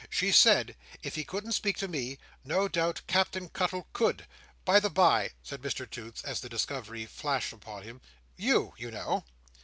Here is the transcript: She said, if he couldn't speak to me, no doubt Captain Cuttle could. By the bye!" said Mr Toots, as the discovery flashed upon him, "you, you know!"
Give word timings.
She 0.09 0.31
said, 0.31 0.75
if 1.03 1.13
he 1.13 1.23
couldn't 1.23 1.51
speak 1.51 1.77
to 1.77 1.87
me, 1.87 2.17
no 2.43 2.67
doubt 2.67 3.01
Captain 3.05 3.49
Cuttle 3.49 3.85
could. 3.93 4.25
By 4.65 4.79
the 4.79 4.89
bye!" 4.89 5.29
said 5.43 5.61
Mr 5.61 5.87
Toots, 5.87 6.23
as 6.23 6.39
the 6.39 6.49
discovery 6.49 7.05
flashed 7.05 7.53
upon 7.53 7.83
him, 7.83 8.01
"you, 8.35 8.73
you 8.79 8.89
know!" 8.89 9.25